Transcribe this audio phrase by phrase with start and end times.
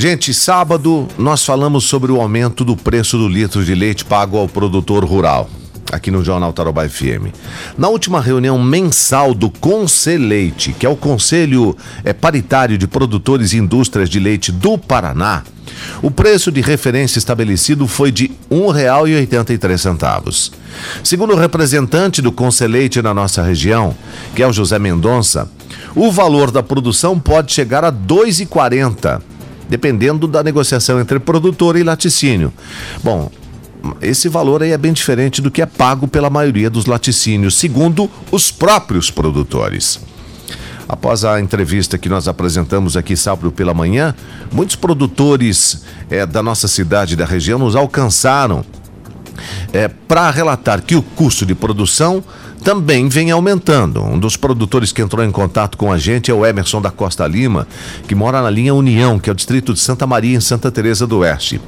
[0.00, 4.48] Gente, sábado nós falamos sobre o aumento do preço do litro de leite pago ao
[4.48, 5.50] produtor rural,
[5.90, 7.34] aqui no Jornal Tarobá FM.
[7.76, 13.56] Na última reunião mensal do Conselheite, que é o Conselho é, Paritário de Produtores e
[13.56, 15.42] Indústrias de Leite do Paraná,
[16.00, 20.52] o preço de referência estabelecido foi de R$ 1,83.
[21.02, 23.96] Segundo o representante do Conselheite na nossa região,
[24.32, 25.50] que é o José Mendonça,
[25.96, 29.37] o valor da produção pode chegar a R$ 2,40
[29.68, 32.52] dependendo da negociação entre produtor e laticínio.
[33.02, 33.30] Bom,
[34.00, 38.10] esse valor aí é bem diferente do que é pago pela maioria dos laticínios, segundo
[38.30, 40.00] os próprios produtores.
[40.88, 44.14] Após a entrevista que nós apresentamos aqui sábado pela manhã,
[44.50, 48.64] muitos produtores é, da nossa cidade e da região nos alcançaram
[49.72, 52.22] é, para relatar que o custo de produção
[52.62, 54.02] também vem aumentando.
[54.02, 57.26] Um dos produtores que entrou em contato com a gente é o Emerson da Costa
[57.26, 57.66] Lima,
[58.06, 61.06] que mora na linha União, que é o distrito de Santa Maria, em Santa Teresa
[61.06, 61.60] do Oeste.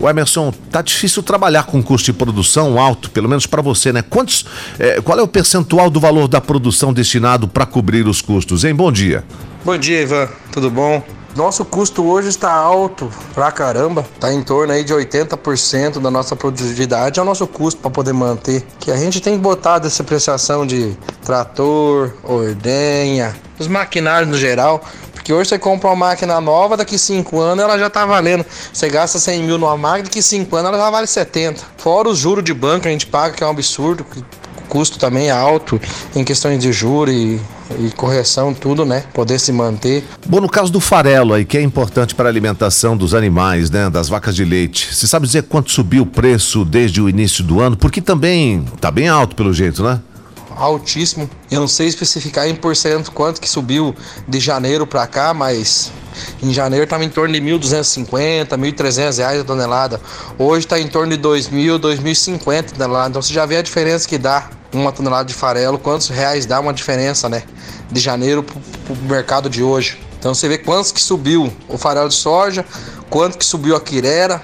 [0.00, 4.02] O Emerson, tá difícil trabalhar com custo de produção alto, pelo menos para você, né?
[4.02, 4.44] Quantos,
[4.78, 8.74] é, qual é o percentual do valor da produção destinado para cobrir os custos, hein?
[8.74, 9.24] Bom dia.
[9.64, 10.28] Bom dia, Ivan.
[10.50, 11.04] Tudo bom?
[11.34, 16.36] Nosso custo hoje está alto pra caramba, tá em torno aí de 80% da nossa
[16.36, 18.62] produtividade é o nosso custo para poder manter.
[18.78, 24.84] Que a gente tem que botar dessa apreciação de trator, ordenha, os maquinários no geral,
[25.14, 28.44] porque hoje você compra uma máquina nova, daqui 5 anos ela já tá valendo.
[28.70, 31.62] Você gasta 100 mil numa máquina, daqui 5 anos ela já vale 70.
[31.78, 34.98] Fora os juros de banco que a gente paga, que é um absurdo, o custo
[34.98, 35.80] também é alto
[36.14, 37.40] em questões de juros e
[37.78, 39.04] e correção, tudo, né?
[39.12, 40.04] Poder se manter.
[40.26, 43.88] Bom, no caso do farelo aí, que é importante para a alimentação dos animais, né?
[43.90, 44.94] Das vacas de leite.
[44.94, 47.76] Você sabe dizer quanto subiu o preço desde o início do ano?
[47.76, 50.00] Porque também tá bem alto pelo jeito, né?
[50.56, 51.28] Altíssimo.
[51.50, 53.94] Eu não sei especificar em porcento quanto que subiu
[54.28, 55.90] de janeiro para cá, mas
[56.42, 60.00] em janeiro estava em torno de 1.250, 1.300 reais a tonelada.
[60.38, 63.08] Hoje está em torno de 2.000, 2.050 tonelada.
[63.10, 66.60] Então você já vê a diferença que dá uma tonelada de farelo, quantos reais dá
[66.60, 67.42] uma diferença, né?
[67.90, 68.56] De janeiro para
[68.92, 70.00] o mercado de hoje.
[70.18, 72.64] Então você vê quantos que subiu o farelo de soja,
[73.10, 74.40] quanto que subiu a quirera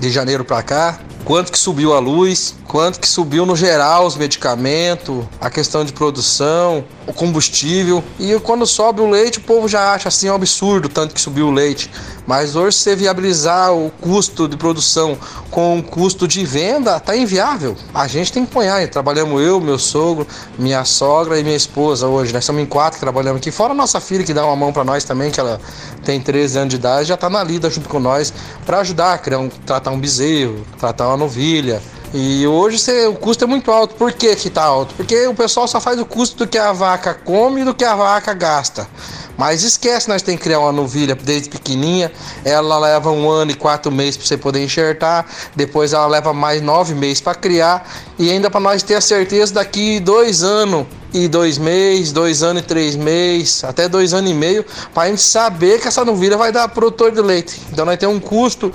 [0.00, 4.16] de janeiro para cá, quanto que subiu a luz, quanto que subiu no geral os
[4.16, 8.02] medicamentos, a questão de produção, o combustível.
[8.18, 11.48] E quando sobe o leite, o povo já acha assim um absurdo tanto que subiu
[11.48, 11.90] o leite.
[12.26, 15.18] Mas hoje você viabilizar o custo de produção
[15.50, 17.76] com o custo de venda, tá inviável.
[17.92, 18.86] A gente tem que apoiar.
[18.88, 20.26] Trabalhamos eu, meu sogro,
[20.58, 22.32] minha sogra e minha esposa hoje.
[22.32, 23.50] Nós somos em quatro que trabalhamos aqui.
[23.50, 25.60] Fora a nossa filha que dá uma mão para nós também, que ela
[26.04, 28.32] tem 13 anos de idade, já tá na lida junto com nós
[28.64, 31.82] para ajudar a criar um, tratar um bezerro, tratar uma novilha.
[32.14, 33.94] E hoje o custo é muito alto.
[33.94, 34.94] Por que que tá alto?
[34.94, 37.84] Porque o pessoal só faz o custo do que a vaca come e do que
[37.84, 38.88] a vaca gasta.
[39.36, 42.10] Mas esquece, nós temos que criar uma novilha desde pequenininha.
[42.44, 45.26] Ela leva um ano e quatro meses para você poder enxertar.
[45.54, 47.88] Depois ela leva mais nove meses para criar.
[48.18, 52.62] E ainda para nós ter a certeza daqui dois anos e dois meses, dois anos
[52.62, 56.36] e três meses, até dois anos e meio, para a gente saber que essa novilha
[56.36, 57.60] vai dar produtor de leite.
[57.70, 58.72] Então nós temos um custo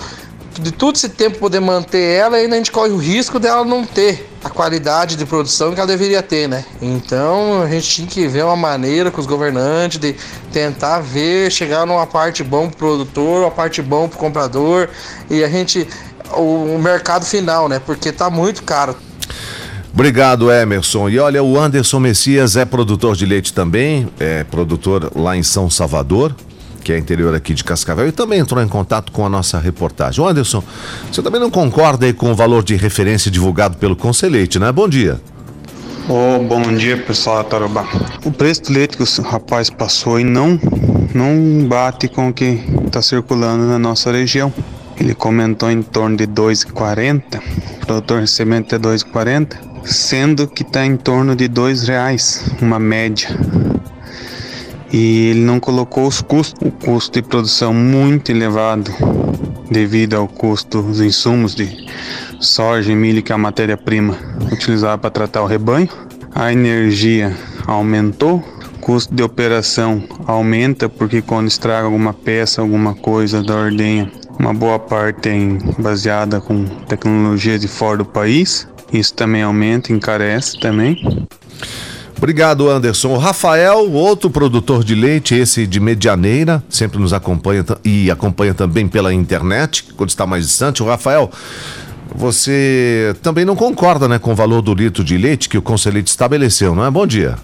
[0.62, 3.86] de todo esse tempo poder manter ela, ainda a gente corre o risco dela não
[3.86, 6.66] ter a qualidade de produção que ela deveria ter, né?
[6.82, 10.16] Então a gente tinha que ver uma maneira com os governantes de
[10.52, 14.90] tentar ver, chegar numa parte bom pro produtor, uma parte bom pro comprador
[15.30, 15.88] e a gente
[16.36, 17.80] o, o mercado final, né?
[17.80, 18.96] Porque tá muito caro.
[19.94, 21.08] Obrigado, Emerson.
[21.08, 25.70] E olha, o Anderson Messias é produtor de leite também, é produtor lá em São
[25.70, 26.36] Salvador
[26.84, 30.24] que é interior aqui de Cascavel, e também entrou em contato com a nossa reportagem.
[30.26, 30.64] Anderson,
[31.12, 34.72] você também não concorda aí com o valor de referência divulgado pelo Conselheite, né?
[34.72, 35.20] Bom dia.
[36.10, 37.86] Oh, bom dia, pessoal da.
[38.26, 40.60] O preço do leite que o rapaz passou e não,
[41.16, 44.54] não bate com o que está circulando na nossa região.
[45.00, 47.40] Ele comentou em torno de 2,40,
[47.82, 49.56] o produtor recebendo é 2,40,
[49.86, 53.30] sendo que está em torno de R$ reais, uma média
[54.94, 58.92] e ele não colocou os custos, o custo de produção muito elevado
[59.70, 61.88] devido ao custo dos insumos de
[62.40, 64.16] soja milho, que é a matéria-prima
[64.52, 65.90] utilizada para tratar o rebanho.
[66.36, 67.36] A energia
[67.66, 68.44] aumentou,
[68.76, 74.54] o custo de operação aumenta porque quando estraga alguma peça, alguma coisa da ordenha, uma
[74.54, 78.68] boa parte é baseada com tecnologia de fora do país.
[78.92, 81.28] Isso também aumenta, encarece também.
[82.24, 83.10] Obrigado, Anderson.
[83.10, 88.88] O Rafael, outro produtor de leite, esse de Medianeira, sempre nos acompanha e acompanha também
[88.88, 90.82] pela internet, quando está mais distante.
[90.82, 91.30] O Rafael,
[92.16, 96.08] você também não concorda né, com o valor do litro de leite que o Conselheiro
[96.08, 96.90] estabeleceu, não é?
[96.90, 97.36] Bom dia.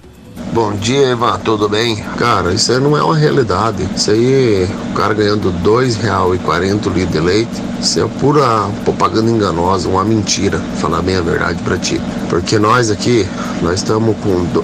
[0.52, 1.98] Bom dia, Eva, tudo bem?
[2.18, 3.88] Cara, isso aí não é uma realidade.
[3.96, 9.30] Isso aí, o cara ganhando R$ 2,40 o litro de leite, isso é pura propaganda
[9.30, 12.02] enganosa, uma mentira, falar bem a verdade para ti.
[12.32, 13.28] Porque nós aqui,
[13.62, 14.64] nós estamos com R$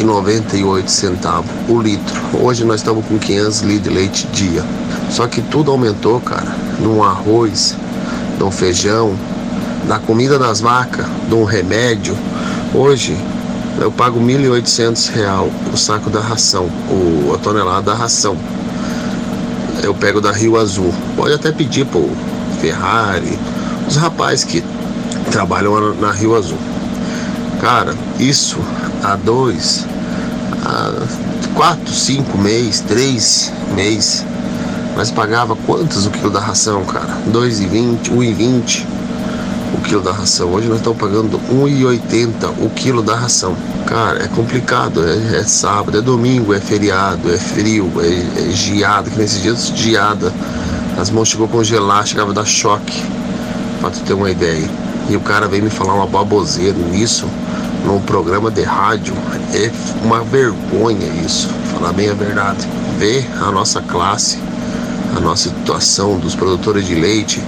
[0.00, 2.20] 1,98 o litro.
[2.42, 4.64] Hoje nós estamos com 500 litros de leite dia.
[5.10, 6.56] Só que tudo aumentou, cara.
[6.80, 7.76] Num arroz,
[8.36, 9.14] num feijão,
[9.86, 12.18] da comida das vacas, de um remédio.
[12.74, 13.16] Hoje
[13.80, 18.36] eu pago R$ 1.800 o saco da ração, o, a tonelada da ração.
[19.82, 20.92] Eu pego da Rio Azul.
[21.16, 22.08] Pode até pedir pro
[22.60, 23.38] Ferrari,
[23.88, 24.62] os rapazes que
[25.30, 26.58] trabalham na Rio Azul.
[27.60, 28.58] Cara, isso
[29.02, 29.86] há dois,
[30.64, 30.92] há
[31.54, 34.24] quatro, cinco meses, três meses,
[34.96, 37.16] nós pagava quantos o quilo da ração, cara?
[37.32, 38.86] 2,20, 1,20
[39.72, 40.52] o quilo da ração.
[40.52, 43.56] Hoje nós estamos pagando 1,80 o quilo da ração.
[43.86, 45.02] Cara, é complicado.
[45.06, 49.72] É, é, sábado, é domingo, é feriado, é frio, é, é geada, que nesses dias
[49.74, 50.32] geada.
[50.98, 53.02] As mãos chegou a congelar, chegava a dar choque.
[53.80, 54.68] Pra tu ter uma ideia.
[55.08, 57.26] E o cara vem me falar uma baboseira nisso,
[57.84, 59.14] num programa de rádio.
[59.54, 59.70] É
[60.04, 61.48] uma vergonha isso.
[61.72, 62.68] Falar bem a verdade.
[62.98, 64.38] Ver a nossa classe,
[65.16, 67.42] a nossa situação dos produtores de leite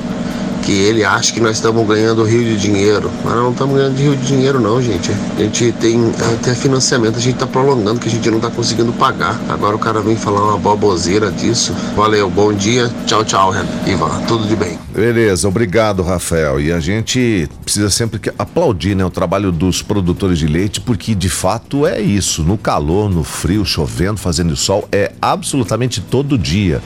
[0.64, 3.11] que ele acha que nós estamos ganhando rio de dinheiro.
[3.22, 5.11] Mas não estamos ganhando rio de dinheiro não, gente.
[5.37, 8.93] A gente tem até financiamento, a gente está prolongando que a gente não está conseguindo
[8.93, 9.38] pagar.
[9.49, 11.75] Agora o cara vem falar uma boboseira disso.
[11.94, 12.90] Valeu, bom dia.
[13.06, 13.55] Tchau, tchau,
[13.87, 14.22] Ivan.
[14.26, 14.78] Tudo de bem.
[14.94, 16.61] Beleza, obrigado, Rafael.
[16.61, 21.28] E a gente precisa sempre aplaudir né, o trabalho dos produtores de leite, porque de
[21.28, 22.43] fato é isso.
[22.43, 26.81] No calor, no frio, chovendo, fazendo sol, é absolutamente todo dia.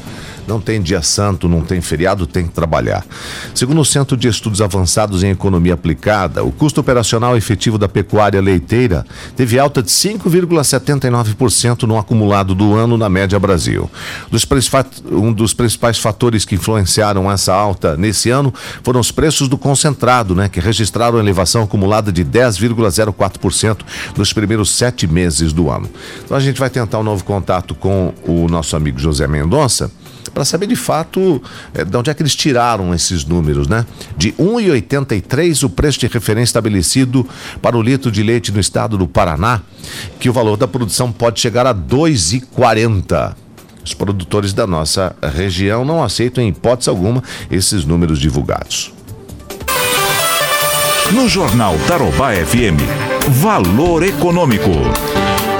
[0.49, 3.05] Não tem dia santo, não tem feriado, tem que trabalhar.
[3.55, 8.41] Segundo o Centro de Estudos Avançados em Economia Aplicada, o custo operacional efetivo da pecuária
[8.41, 9.05] leiteira
[9.37, 13.91] teve alta de 5,79% no acumulado do ano na média Brasil.
[15.13, 18.53] Um dos principais fatores que influenciaram essa alta nesse ano
[18.83, 23.81] foram os preços do concentrado, né, que registraram elevação acumulada de 10,04%
[24.17, 25.91] nos primeiros sete meses do ano.
[26.25, 29.91] Então a gente vai tentar um novo contato com o nosso amigo José Mendonça
[30.39, 31.43] para saber de fato
[31.75, 33.85] é, de onde é que eles tiraram esses números, né?
[34.17, 37.27] De 1,83 o preço de referência estabelecido
[37.61, 39.63] para o litro de leite no estado do Paraná,
[40.21, 43.35] que o valor da produção pode chegar a 2,40.
[43.85, 47.21] Os produtores da nossa região não aceitam em hipótese alguma
[47.51, 48.93] esses números divulgados.
[51.11, 52.79] No Jornal Tarobá FM,
[53.29, 54.71] Valor Econômico.